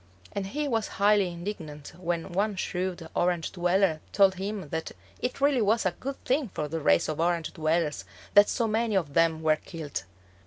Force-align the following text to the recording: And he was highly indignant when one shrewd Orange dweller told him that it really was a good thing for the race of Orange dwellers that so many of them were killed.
And 0.31 0.47
he 0.47 0.67
was 0.67 0.87
highly 0.97 1.31
indignant 1.31 1.93
when 1.95 2.31
one 2.31 2.55
shrewd 2.55 3.07
Orange 3.15 3.51
dweller 3.51 4.01
told 4.11 4.33
him 4.33 4.69
that 4.69 4.93
it 5.19 5.39
really 5.39 5.61
was 5.61 5.85
a 5.85 5.91
good 5.91 6.15
thing 6.25 6.49
for 6.55 6.67
the 6.67 6.79
race 6.79 7.07
of 7.07 7.19
Orange 7.19 7.53
dwellers 7.53 8.03
that 8.33 8.49
so 8.49 8.65
many 8.67 8.95
of 8.95 9.13
them 9.13 9.43
were 9.43 9.57
killed. 9.57 10.05